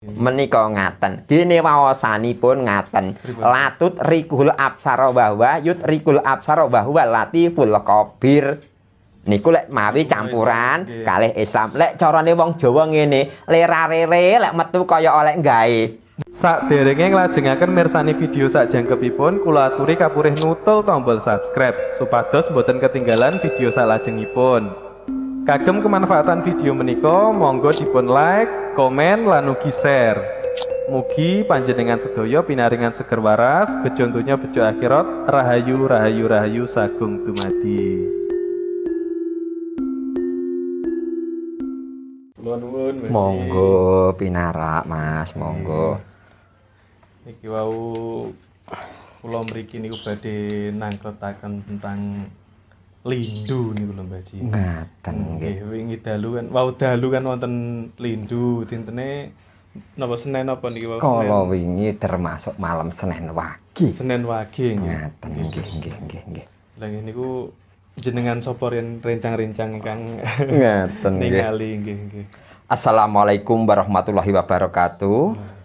[0.00, 1.28] menika ngaten.
[1.28, 3.20] Gene waosanipun ngaten.
[3.36, 8.64] Latut rikul absara bahwa yut rikul absara bahwa latiful kabir
[9.28, 11.76] niku lek mawi campuran kalih Islam.
[11.76, 15.82] Lek carane wong Jawa ngene lerarere lek metu kaya oleh gawe.
[16.32, 22.76] Sak derenge nglajengaken mirsani video sak jangkepipun kula aturi kapurih nutul tombol subscribe supados boten
[22.76, 24.89] ketinggalan video salajengipun.
[25.48, 30.20] Kagem kemanfaatan video menika monggo dipun like, komen lan ugi share.
[30.92, 38.04] Mugi panjenengan sedaya pinaringan seger waras, bejo bejo akhirat, rahayu rahayu rahayu sagung dumadi.
[43.08, 46.00] Monggo pinarak Mas monggo
[47.28, 48.32] Niki wau
[49.20, 52.28] kula mriki niku badhe nangkretaken tentang
[53.00, 54.36] lindu niku lho Mbak Ji.
[54.44, 57.54] ngaten nggih wingi dalu kan wau dalu kan wonten
[57.96, 59.32] lindu dintene
[59.96, 61.48] napa Senin apa niki wau kala Senin.
[61.48, 66.46] wingi termasuk malam Senin wagi Senin wage ngaten nggih nggih nggih nggih
[66.80, 67.52] Lah niku
[68.00, 70.00] jenengan sapa ren rencang-rencang ingkang
[70.60, 72.26] ngaten nggih ningali nggih nggih.
[72.70, 75.59] Assalamualaikum warahmatullahi wabarakatuh.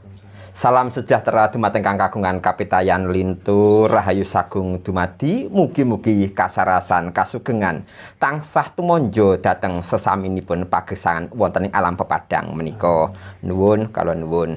[0.56, 5.52] Salam sejahtera dumateng kang kagungan kapitayan lintur rahayu sagung dumadi.
[5.52, 7.84] Mugi-mugi kasarasan kasugengan
[8.16, 13.12] tansah tumonjo dhateng sesaminipun pagesangan wonten ing alam pepadang menika.
[13.44, 14.56] Nuwun kala nuwun.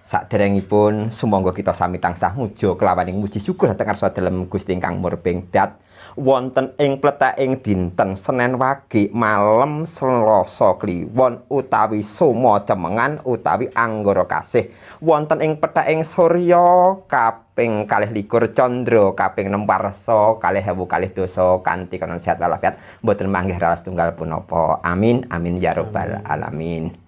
[0.00, 5.52] Saderengipun sumangga kita sami tansah muja kelawaning muji syukur dhateng ngarsa dalem Gusti ingkang murbeng
[5.52, 5.76] dat
[6.16, 14.72] wonten ing pleteking dinten Senin wage malem Selasa kliwon utawi Soma cemengan utawi anggara kasih.
[15.04, 21.60] Wonten ing peteking Surya kaping kalih likur Candra kaping nem warsa kalih ewu kalih dosa
[21.60, 22.80] kanthi kanon sehat walafiat.
[23.04, 24.80] Mboten manggih raos tunggal punapa.
[24.80, 27.05] Amin amin ya rabbal alamin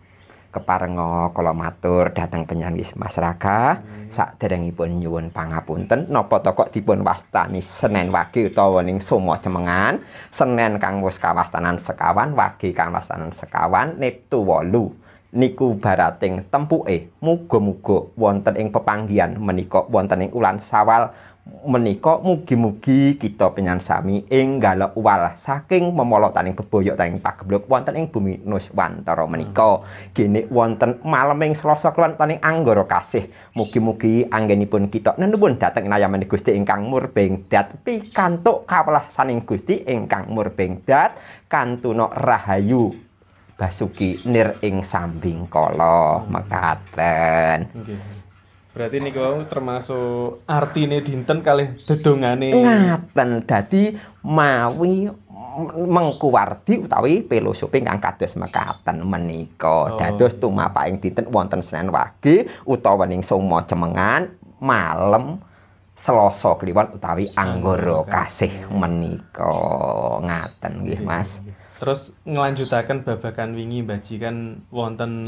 [0.49, 3.81] keparenga kula matur dhateng penyanyi Mas Raka.
[4.09, 10.01] Saderengipun nyuwun pangapunten napa to kok dipun wastani Senin wage utawa ning Cemengan?
[10.33, 17.12] Senin kang wis kawastanan sekawan wage kang wastanan sekawan neptu 8 niku barating tempuke.
[17.20, 21.12] Muga-muga wonten ing pepanggihan menika wonten ing ulan Sawal
[21.64, 25.33] menika mugi-mugi kita penyansami enggal uwal.
[25.36, 29.80] Saking memolotaning bebaya taning pagebluk wonten ing bumi Nuswantara menika.
[30.12, 33.28] Gene wonten maleming Selasa klan taning anggara kasih.
[33.56, 37.80] Mugi-mugi anggenipun kita nenuwun dhateng nayaman Gusti ingkang murbeng dat.
[37.84, 41.16] Pikantuk kawelasaning Gusti ingkang murbeng dat.
[41.48, 43.08] Kantuna rahayu
[43.58, 46.23] basuki nir ing sambing kala.
[46.30, 47.67] Mekaten.
[47.74, 48.01] Nggih.
[48.70, 52.55] Berarti niku termasuk artine dinten kalih dedongane.
[52.55, 53.42] ngaten.
[53.42, 55.11] Dadi mawi
[55.74, 59.90] mengkuwardi utawi filosofi ingkang kados mekaten menika.
[59.90, 59.98] Oh.
[59.98, 64.30] dados tumapaking dinten wonten Senin wage utawa ning Soma cemengan
[64.63, 65.42] malem
[65.98, 69.51] Selasa kliwon utawi anggara kasih menika.
[70.23, 71.42] Ngaten nggih Mas
[71.78, 75.22] Terus ngelanjutaken babakan wingi Mbak Ji kan wonten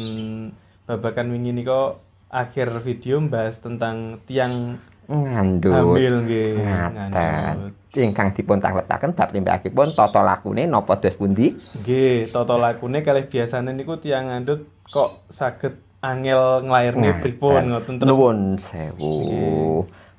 [0.85, 1.95] babakan wingi nika
[2.31, 4.79] akhir video mbahas tentang tiang
[5.11, 6.63] ngandut hamil nggih.
[6.63, 13.27] ngaten ingkang dipun tangletaken bab limbahipun tata lakune napa dos pundi Nggih, tata lakune kalih
[13.27, 18.09] biasane niku tiang ngandhut kok saged angel nglairne pripun ngoten terus.
[18.09, 19.15] Nuwun sewu.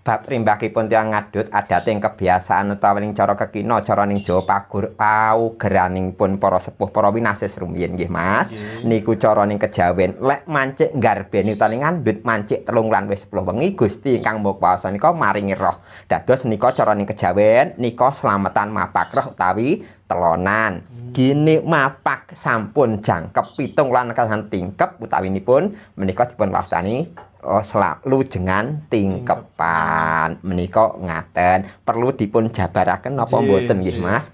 [0.01, 6.41] Bab rimbakipun tiyang ngadut adating kebiasaan utawa ning cara kekina cara ning Jawa pagur paugeranipun
[6.41, 8.49] para sepuh para winasis rumiyin nggih Mas.
[8.81, 13.77] Niku cara ning kejawen lek mancik nggarbeni utawa ngandut mancik telung lan wis 10 wengi
[13.77, 15.77] Gusti ingkang Maha Kuwasa nika maringi roh.
[16.09, 20.81] Dados nika cara ning kejawen nika slametan mapak roh utawi telonan.
[21.13, 28.85] Gini mapak sampun jangkep pitung lan kalihan tingkep utawinipun menika dipun wastani oh, selalu jengan
[28.87, 31.67] tingkepan menika ngaten.
[31.81, 33.97] Perlu dipun jabaraken napa Nggih, mboten nggih.
[34.01, 34.25] Mas?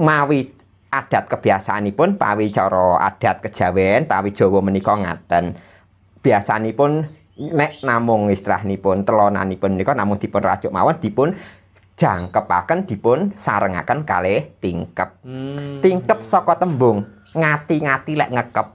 [0.00, 0.52] Mawi
[0.90, 5.56] adat kebiasaanipun pawi cara adat kejawen pawi Jawa menika ngaten.
[6.20, 7.08] Biasanipun
[7.40, 11.32] nek namung istrahnipun telonanipun menika namung dipun rajuk mawon dipun
[11.96, 15.20] jangkepaken dipun sarengaken kalih tingkep.
[15.24, 15.80] Hmm.
[15.84, 17.04] tingkep saka tembung
[17.36, 18.66] ngati-ngati lek ngekep.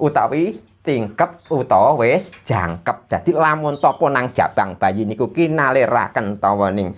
[0.00, 6.92] Utawi tingkep utawa wis jangkep dadi lamun topo nang jabang bayi niku kinaliraken utawa ning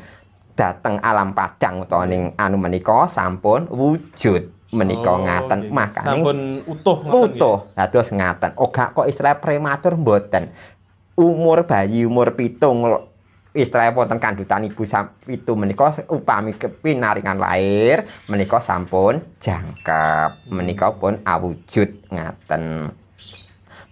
[0.59, 5.71] dateng alam padang utawa ning anu menika sampun wujud menika Oh, ngaten nggih.
[5.71, 7.23] makane sampun utuh nggih.
[7.39, 10.51] utuh dados ngaten ora kok istilah prematur mboten
[11.15, 12.83] umur bayi umur pitung
[13.55, 21.23] istilah wonten kandutan ibu sam- pitu menika upami kepinaringan lahir menika sampun jangkep menika pun
[21.23, 22.91] awujud ngaten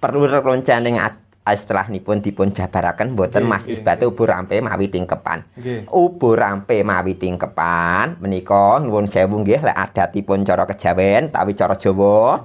[0.05, 1.09] perlu rencana
[1.49, 5.45] istilahipun dipun jabaraken boten Nggih, Mas Isbatu ubur rampe mawi tingkepan.
[5.57, 5.89] Nggih.
[5.89, 12.45] Ubur rampe mawi tingkepan menika nuwun sewu nggih lek adatipun cara kejawen tawi cara Jawa.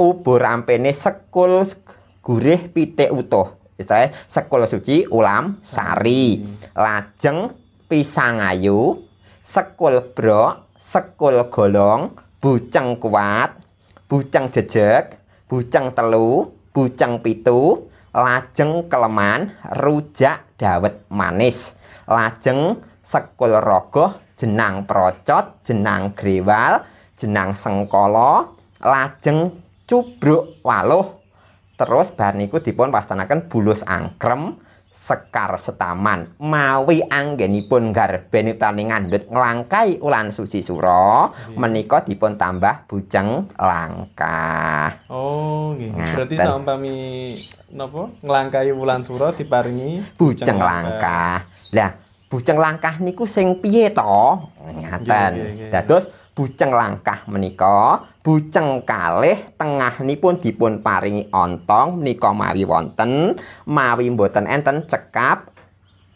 [0.00, 1.64] Ubur rampene sekul
[2.24, 3.52] gurih pitik utuh.
[3.76, 6.40] Istilahnya sekul suci ulam sari.
[6.72, 7.52] Lajeng
[7.88, 9.04] pisang ayu,
[9.44, 13.56] sekul brok, sekul golong, buceng kuat,
[14.08, 15.16] buceng jejeg,
[15.46, 21.70] buceng telu, buceng pitu, lajeng keleman, rujak dawet manis,
[22.10, 26.82] lajeng sekul rogoh, jenang procot, jenang grewal,
[27.14, 29.54] jenang sengkolo, lajeng
[29.86, 31.22] cubruk waluh,
[31.78, 34.58] terus bar niku dipun wastanaken bulus angkrem,
[34.94, 36.38] sekar setaman.
[36.38, 45.04] Mawi anggenipun garben utami ngandhut nglangkai ulan suci sura menika dipun tambah bujeng langkah.
[45.10, 45.92] Oh, nggih.
[45.92, 46.14] Ngaten.
[46.14, 46.94] Berarti saumpami
[47.74, 48.02] napa?
[48.22, 51.42] Nglangkai wulan sura diparingi bujeng langkah.
[51.74, 51.90] lah
[52.30, 54.46] bujeng langkah niku sing piye to?
[54.62, 55.32] Ngaten.
[55.34, 55.70] nggih.
[55.74, 63.38] dados bujeng langkah menika bujeng kalih tengahipun dipun paringi ontong menika mawi wonten.
[63.70, 65.54] Mawi mboten enten cekap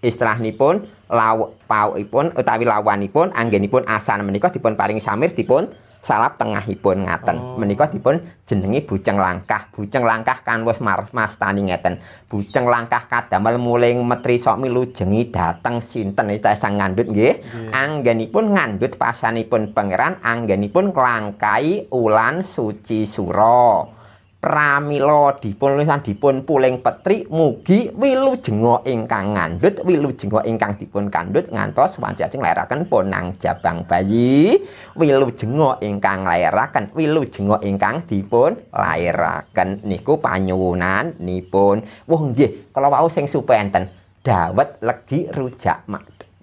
[0.02, 7.36] istilahipun law paukipun utawi lawanipun anggenipun asan menika dipun paringi samir dipun salap tengahipun ngaten.
[7.36, 7.56] Oh.
[7.58, 9.68] menika dipun jenengi bujeng langkah.
[9.74, 11.98] Bujeng langkah kan wis mastani ngeten.
[12.30, 16.30] Bujeng langkah kadamel muling metri sok milujengi dateng sinten.
[16.30, 17.42] Iki sang ngandhut nggih.
[17.74, 23.97] Anggenipun ngandhut pasanipun pangeran anggenipun nglangkai ulan suci sura
[24.38, 31.98] pramila dipun lusan dipun puling petri mugi wilujenga ingkang ngandhut wilujenga ingkang dipun kandhut ngantos
[31.98, 34.62] wanci ajeng lairaken ponang jabang bayi.
[34.94, 41.82] Wilujenga ingkang lairaken wilujenga ingkang dipun lairaken niku panyuwunan nipun.
[42.06, 43.90] Wah nggih kala wau sing supenten
[44.22, 45.82] dawet legi rujak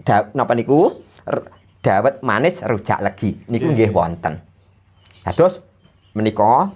[0.03, 0.91] da, napa niku?
[1.79, 3.39] Dawet manis rujak legi.
[3.47, 3.87] Niku Nggih.
[3.87, 4.33] nggih wonten.
[5.23, 5.63] Dados
[6.11, 6.69] menika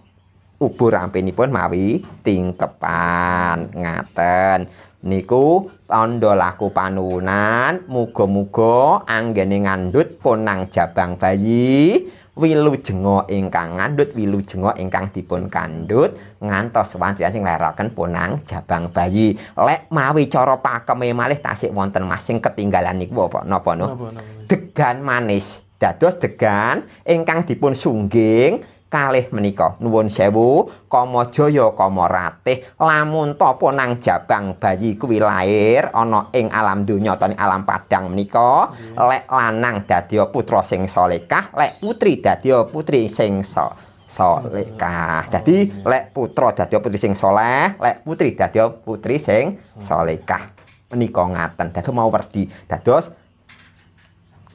[0.60, 3.72] ubur rampinipun mawi tingkepan.
[3.74, 4.68] Ngaten.
[5.00, 7.88] Niku tandha laku panuwunan.
[7.88, 12.04] Muga-muga anggene ngandhut ponang jabang bayi.
[12.40, 16.16] Wilujenga ingkang ngandhut wilujenga ingkang dipun kandhut.
[16.40, 19.36] Ngantos wanci sing leraken ponang jabang bayi.
[19.56, 23.44] Lek mawi cara pakeme malih tasik wonten masing ketinggalan niku apa?
[23.48, 24.12] Napa no
[24.48, 25.64] degan manis.
[25.80, 29.78] Dados degan ingkang dipun sungging kalih menika.
[29.80, 30.68] Nuwun sewu.
[30.90, 32.66] Kama jaya kama ratih.
[32.82, 38.10] Lamun tapa nang jabang bayi kuwi lair ana ing alam donya utawa ing alam padang
[38.10, 43.70] menika lek lanang dadi putra sing salehah lek putri dadi putri sing so
[44.10, 50.44] salehah dadi lek putra dadi putri sing saleh lek putri dadi putri sing salehah
[50.90, 51.70] menika ngaten.
[51.70, 52.50] Dados mau werdi.
[52.66, 53.14] Dados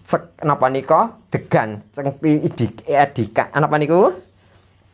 [0.05, 1.17] sek napa nika?
[1.33, 1.81] Degan.
[1.91, 4.13] Cengpi idik edika napa niku?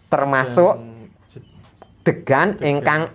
[0.06, 0.78] Termasuk
[2.00, 3.10] degan ingkang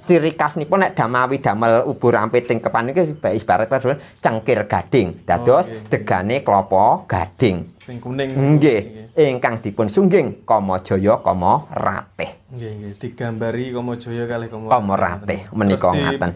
[0.00, 5.22] ciri khasnipun nek damawi damel ubur ampit tingkepan niki ibarat padha cengkir gading.
[5.22, 5.86] Dados Oh, nggih.
[5.88, 7.56] degane klapa gading.
[7.78, 8.28] Sing kuning.
[8.30, 8.80] nggih.
[9.14, 12.30] Ingkang dipun sungging kama jaya kama ratih.
[12.50, 12.92] Nggih, nggih.
[12.98, 14.66] Digambari Komo Jaya kalih Komo.
[14.66, 16.30] kama ratih menika ngaten.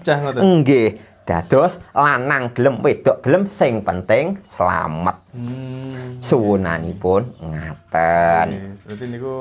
[0.60, 0.88] nggih
[1.24, 6.22] dados lanang gelem wedok gelem sing penting slamet Hmm.
[6.22, 9.34] suwunanipun ngaten Nggih, Berarti niku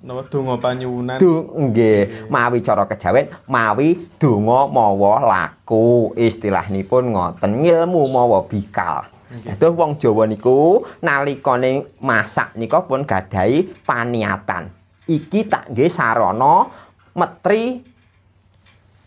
[0.00, 1.16] napa donga panyuwunan.
[1.16, 6.12] Du nggih, mawi cara kejawen, mawi donga mawa laku.
[6.16, 9.08] Istilahipun ngoten, ngilmu mawa bikal.
[9.30, 14.72] Dados wong Jawa niku nalikane masak nika pun gadahi paniatan.
[15.06, 16.66] Iki tak nggih sarana
[17.14, 17.84] metri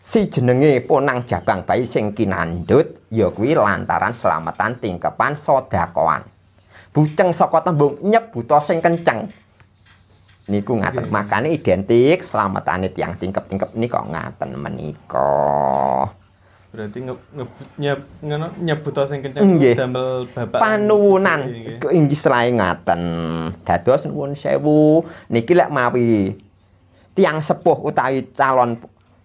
[0.04, 6.20] si jenenge ponang jabang bayi sing kinandhut ya kuwi lantaran slametan tingkepan sedakoan.
[6.92, 9.32] Buceng saka tembung nyebuta sing kenceng.
[10.44, 11.08] Niku ngaten.
[11.08, 16.04] Makane identik slametane tiang tingkep-tingkep nika ngaten menika.
[16.68, 17.44] Berarti nge, nge,
[17.80, 21.40] nyeb, ngono, nyebut sing kenceng damel bapak Panuwunan
[21.80, 23.02] inggih selae ngaten.
[23.64, 25.00] Dados nuwun sewu
[25.32, 26.36] niki lek mawi
[27.16, 28.76] tiang sepuh utawi calon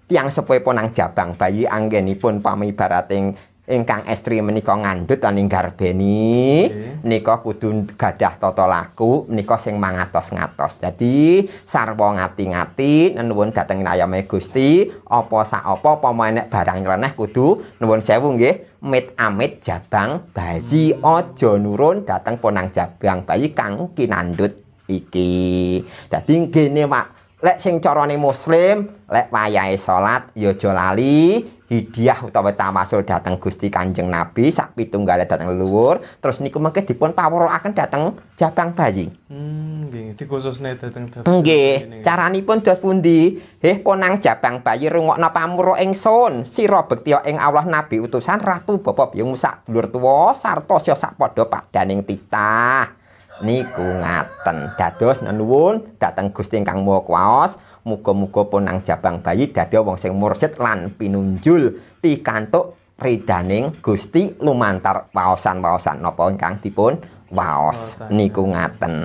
[0.09, 3.37] tiang sepuh ponang jabang bayi anggenipun pamibarating
[3.69, 7.05] ingkang estri menika ngandhut lan ing garbeni Nggih.
[7.05, 10.81] nika kudu gadah tata laku menika sing mangatos-ngatos.
[10.81, 17.61] Dadi sarwa ngati-ngati nuwun dhateng ayame Gusti apa sak apa apa menek barang reneh kudu
[17.77, 24.57] nuwun sewu nggih mit amit jabang bayi aja nurun dhateng ponang jabang bayi kang kinandhut
[24.89, 25.85] iki.
[26.09, 27.05] Dadi ngene Pak
[27.39, 33.69] lek sing carane muslim lek wayahe salat ya aja lali hadiah utawa tamasul dateng Gusti
[33.69, 39.85] Kanjeng Nabi sak pitunggale dateng leluhur terus niku mengke dipun pawruhaken dateng jabang bayi Hmm,
[39.85, 43.37] nggih, dikhususne dateng Nggih, caranipun dos pundi?
[43.61, 49.13] Heh ponang jabang bayi rungokna pamuro ingsun, sira bekti ing Allah Nabi utusan Ratu Bapa
[49.13, 52.98] Biyung sak dulur tuwa sarta sia sak padha padaning titah.
[53.39, 54.75] Niku ngaten.
[54.75, 57.55] Dados nuwun dhateng Gusti ingkang Maha Kuwas,
[57.87, 66.03] muga-muga ponang jabang bayi dadi wong sing mursyid lan pinunjul pikantuk ridaning Gusti lumantar waosan-waosan
[66.03, 66.99] napa ingkang dipun
[67.31, 68.03] waos.
[68.11, 68.95] Niku ngaten.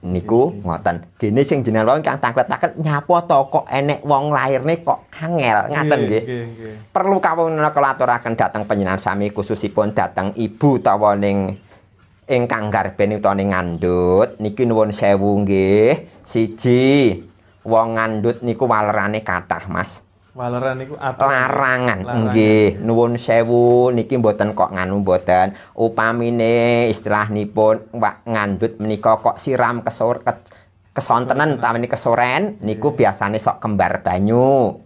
[0.00, 1.04] niku ngoten.
[1.20, 6.00] Gene sing jenengan wong kang tanglet-tanglet nyapa to kok enek wong lairne kok angel ngaten
[6.08, 6.24] nggih.
[6.88, 11.52] Perlu kawula kula aturaken dhateng panjenengan sami khususipun dhateng ibu utawa ning
[12.30, 16.06] ingkang garben utawa ning ngandhut niki nuwun sewu nggih.
[16.22, 17.18] Siji
[17.66, 20.06] wong ngandhut niku walerane kathah Mas.
[20.30, 21.26] Waleran niku apa?
[21.26, 29.42] larangan nggih nuwun sewu niki mboten kok nganu mboten upamine istilahipun wak ngandhut menika kok
[29.42, 30.30] siram kesur ke,
[30.94, 34.78] kesontenan utawi kesoren niku biasane sok kembar banyu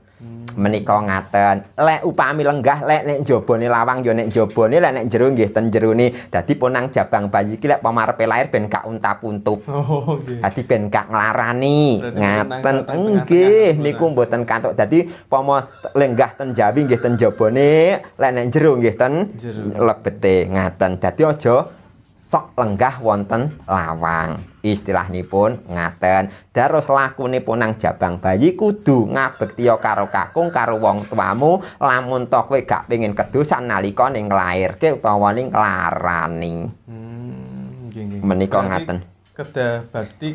[0.56, 5.26] menika ngaten lek upami lenggah lek nek jabone lawang ya nek jabone lek nek jero
[5.28, 10.20] nggih ten jerone dadi ponang jabang bayi iki lek pamarepe lair ben gak unta-puntup Oh,
[10.20, 10.38] nggih.
[10.38, 11.98] Dadi ben gak nglarani.
[11.98, 12.76] Ngaten.
[12.88, 14.78] Nggih, niku mboten kantuk.
[14.78, 15.58] Dadi pomo
[15.96, 19.34] lenggah ten Jawi nggih ten jabone, lek nek jero nggih ten
[19.74, 20.46] lebete.
[20.52, 21.02] Ngaten.
[21.02, 21.83] Dadi aja
[22.24, 24.40] sok lenggah wonten lawang.
[24.64, 26.32] Istilahipun ngaten.
[26.56, 32.56] Daros lakune punang jabang bayi kudu ngabektiya karo kakung karo wong tuamu lamun to kowe
[32.64, 36.64] gak pengin kedosan nalika ning nglairke utawa ning nglarani.
[36.88, 38.20] Hmm, nggih, nggih.
[38.24, 38.96] Menika Berarti ngaten.
[39.36, 40.28] Kedah bakti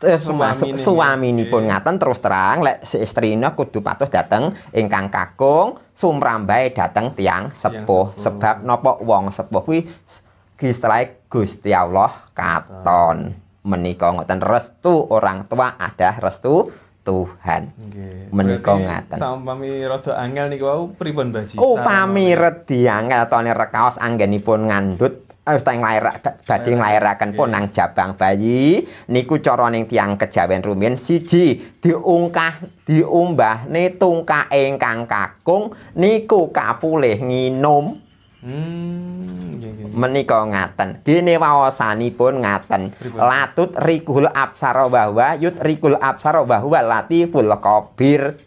[0.00, 5.76] Terus Suami ini, suaminipun ngaten terus terang lek si istrine kudu patuh dateng ingkang kakung
[5.92, 9.84] sumrambahe dateng tiang sepuh sebab napa wong sepuh kuwi
[10.60, 13.32] kistrahe Gusti Allah katon.
[13.64, 16.68] Menika ngoten restu orang tua ada restu
[17.00, 17.72] Tuhan.
[17.72, 18.28] Nggih.
[18.28, 19.16] Menika ngaten.
[19.16, 21.56] Sampami rada angel niku wau pripun Baji?
[21.56, 26.04] upami redi angel tone rekaos anggenipun ngandhut wis teng lair
[26.46, 28.84] badhe nglairaken pun nang jabang bayi.
[29.08, 31.00] Niku cara ning tiang kejawen rumiyin.
[31.00, 35.72] Siji diungkah diumbahne tungkae ingkang kakung.
[35.96, 38.09] Niku kapulih nginum
[38.40, 39.92] Hmm, nggih, nggih.
[39.92, 41.04] menika ngaten.
[41.04, 42.88] Dene waosanipun ngaten.
[43.12, 48.40] Latut rikul apsara bahwa yut rikul apsara bahwa latiful kabir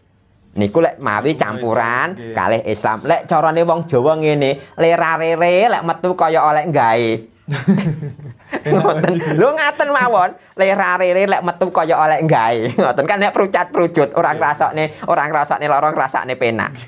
[0.58, 2.34] niku lek mawi campuran Nggih.
[2.34, 3.06] kalih Islam.
[3.06, 7.12] Lek carane wong Jawa ngene lerarere lek metu kaya oleh gawe
[8.74, 9.36] ngoten.
[9.36, 13.06] lho ngaten mawon lerarere lek metu kaya oleh gawe ngoten.
[13.06, 16.82] Kan nek prucat prujut orang rasane orang rasane lorong rasane penak.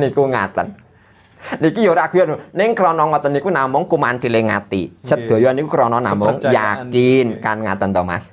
[0.00, 0.87] Niku ngaten
[1.62, 4.90] Niki ya ora guyon ning krana ngoten niku namung kumandhile ngati.
[5.00, 8.28] Sedaya niku krana namung yakin kan ngaten to Mas.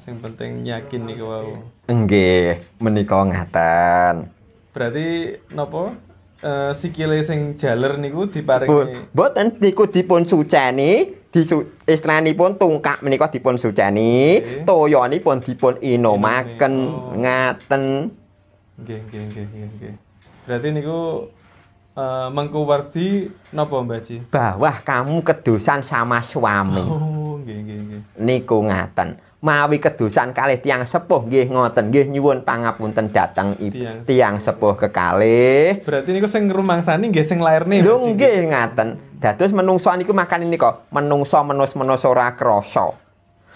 [0.00, 1.62] Sing penting yakin niku wau.
[1.86, 4.26] Nggih, menika ngaten.
[4.72, 5.06] Berarti
[5.52, 5.94] napa?
[6.42, 13.54] Eh sikile sing jaler niku diparingi boten niku dipun suceni, disu istranipun tungkak menika dipun
[13.54, 14.66] suceni, Nggih.
[14.66, 17.14] toyanipun dipun inomaken Oh.
[17.14, 18.10] ngaten.
[18.74, 19.94] Nggih, nggih, nggih, nggih.
[20.42, 21.30] Berarti niku
[21.92, 24.16] eh mengku wardi napa Mbak Ji?
[24.32, 26.84] Bahwa kamu kedosan sama suami.
[26.88, 28.00] Oh, nggih, nggih, nggih.
[28.22, 33.98] niku ngaten mawi kedosan kalih tiang sepuh nggih ngoten nggih nyuwun pangapunten dhateng ibu Tiyang
[34.06, 37.82] tiang sepuh kekalih Berarti niku sing ngrumangsani nggih sing lairne.
[37.82, 42.94] Lho nggih ngaten dados menungso niku makan nika menungso menus-menus ora krasa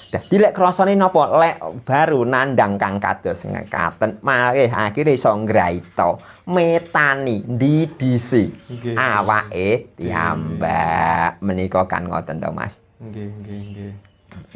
[0.07, 7.43] Dadi lek krasane napa lek baru nandang kang kados ngekaten malih akhire iso ngraita metani
[7.43, 8.95] didisi Nggih.
[8.95, 12.79] awake piyambak menika kan ngoten to Mas?
[13.03, 13.93] Nggih, nggih, nggih.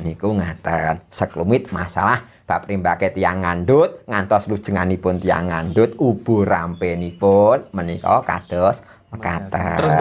[0.05, 1.01] niku ngaten.
[1.09, 7.69] Seklumit masalah bab rimbake tiang ngandhut ngantos lujenganipun tiang ngandhut ubu rampenipun.
[7.73, 9.77] Menika kados mekaten.
[9.81, 9.95] Terus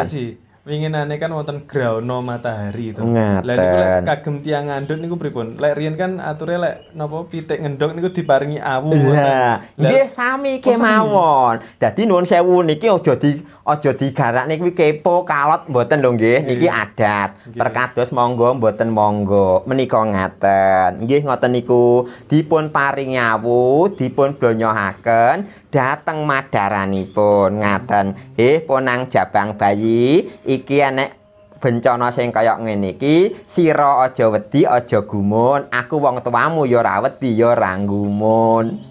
[0.70, 3.02] winginane kan wonten graono matahari to.
[3.02, 3.42] Ngaten.
[3.42, 5.58] Lah niku lek kagem tiang ngandhut niku pripun?
[5.58, 8.94] Lek riyen kan ature lek napa pitik ngendhok niku diparingi awu.
[9.10, 11.66] Lah, nggih sami kemawon.
[11.82, 16.46] Dadi nuwun sewu niki aja di aja digarakne kuwi kepo kalot mboten lho nggih.
[16.46, 17.50] Niki adat.
[17.50, 17.58] Nggih.
[17.58, 19.66] Perkados monggo mboten monggo.
[19.66, 21.02] Menika ngaten.
[21.02, 28.14] Nggih ngoten niku dipun paringi awu, dipun blonyohaken dhateng madaranipun ngaten.
[28.38, 31.16] Eh ponang jabang bayi iki enek
[31.60, 35.68] bencana sing kaya ngene iki sira aja wedi aja gumun.
[35.72, 38.90] Aku wong tuamu ya ora wedi ya ora gumun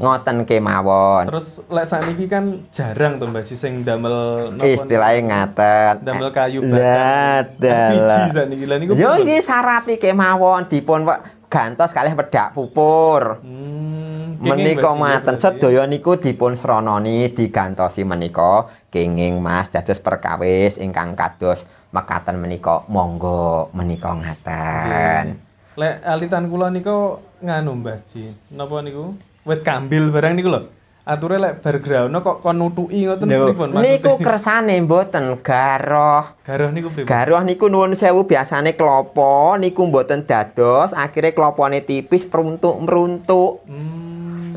[0.00, 1.28] ngoten kemawon.
[1.28, 5.94] Terus lek sakniki kan jarang tuh Mbak sing damel istilahnya ngaten.
[6.00, 8.64] Damel kayu lah Biji sakniki.
[8.64, 11.04] Lah niku yo iki syarat kemawon dipun
[11.52, 13.44] gantos kalih wedak pupur.
[13.44, 13.99] Hmm,
[14.40, 15.42] menika Mbak Ji, maten berarti.
[15.44, 23.68] sedaya niku dipun sranani digantosi menika kenging Mas dados perkawis ingkang kados mekaten menika monggo
[23.76, 25.36] menika ngaten
[25.76, 28.26] Lek alitan kula niku nganu Mbah Ji.
[28.52, 29.14] Napa niku?
[29.46, 30.60] Wit kambil barang niku lho.
[31.00, 34.26] Ature lek bar graono kok kon nutuki ngoten pripun niku maksudnya?
[34.26, 37.08] kersane mboten garoh Garoh niku pripun?
[37.08, 44.09] Garuh niku nuwun sewu biasane klopo niku mboten dados akhirnya klopone tipis peruntuk-meruntuk Hmm,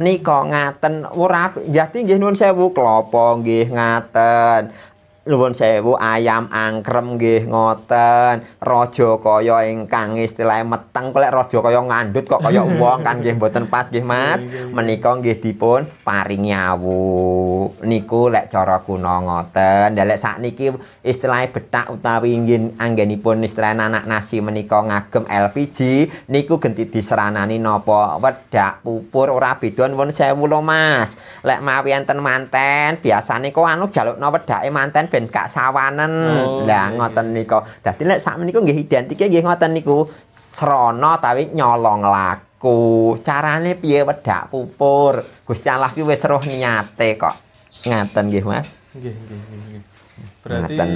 [0.04, 4.93] nika ngaten ora jati nggih nuwun sewu klopo nggih ngaten
[5.24, 8.44] nuwun sewu ayam angkrem nggih ngoten.
[8.60, 13.40] Raja kaya ingkang istilahe meteng kok lek raja kaya ngandut kok kaya wong kan nggih
[13.40, 14.44] mboten pas nggih Mas.
[14.76, 19.96] Menika nggih dipun paringi awu niku lek cara kuna ngoten.
[19.96, 25.78] Lek sakniki istilahe betak utawi nggih anggenipun istilah anak nasi menika ngagem LPG
[26.28, 29.32] niku genti diseranani napa wedak pupur.
[29.32, 31.16] Ora beda nuwun sewu lho Mas.
[31.48, 36.90] Lek mawi enten manten biasane kok anu jalukno wedake manten ben gak sawanen Oh, lah
[36.90, 43.14] iya, ngoten nika dadi lek sakmenika nggih identike nggih ngoten niku srana tapi nyolong laku.
[43.22, 45.22] Carane piye wedak pupur?
[45.46, 47.36] Gusti Allah ki wis roh niate kok.
[47.86, 48.74] Ngaten nggih Mas?
[48.98, 49.82] Nggih nggih nggih.
[50.42, 50.90] Berarti Ngoten.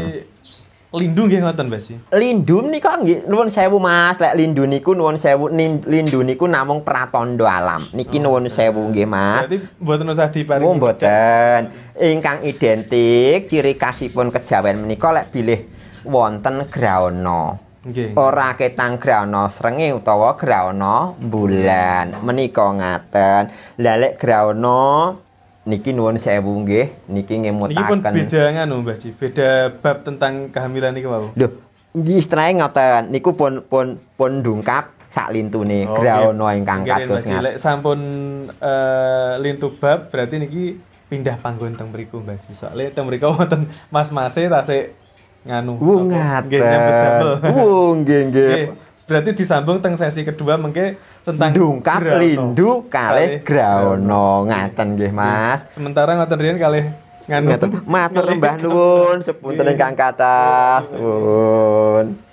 [0.98, 1.94] Lindu nggih ngoten Mbah Ji.
[2.18, 5.48] Lindu nika nggih nuwun sewu Mas, lek lindu niku nuwun sewu
[5.86, 7.82] lindu niku namung pratandha alam.
[7.94, 9.46] Niki nuwun sewu nggih Mas.
[9.46, 10.66] Berarti mboten usah diparingi.
[10.66, 11.70] Oh mboten.
[11.98, 15.62] Ingkang identik ciri khasipun kejawen menika lek bilih
[16.04, 17.62] wonten graana.
[17.88, 18.20] Nggih.
[18.20, 22.20] Ora ketang graana srengenge utawa graana bulan.
[22.26, 23.48] Menika ngaten.
[23.80, 24.20] Lah lek
[25.68, 28.14] niki nuwun sewu nggih, niki Niki pun ngemutaken.
[28.16, 29.10] beda nganu Mbah Ji.
[29.12, 31.28] Beda bab tentang kehamilan niku wau.
[31.36, 31.48] Lho,
[31.92, 36.32] nggih istilahnya ngoten, niku pun pun pun ndungkap sak lintune Oh, nggih.
[36.54, 37.60] ingkang kados ngaten.
[37.60, 38.00] Sampun
[38.50, 40.64] eh, lintu bab berarti niki
[41.08, 42.56] pindah panggon teng mriku Mbah Ji.
[42.56, 44.96] Soale teng mriku wonten mas-mase tasik
[45.44, 45.76] nganu.
[45.80, 46.16] Damel.
[46.16, 47.24] ngaten.
[47.52, 48.56] Wuh nggih nggih.
[49.08, 52.20] Berarti disambung teng sesi kedua mengke tentang Ndungkap graana.
[52.20, 55.64] lindu kalih graana ngaten nggih Mas.
[55.72, 56.92] Sementara ngoten riyen kalih
[57.24, 57.56] nganu.
[57.88, 59.80] Matur Mbah nuwun sepunten Nggih.
[59.80, 60.84] ingkang kathah.
[60.92, 62.27] Suwun.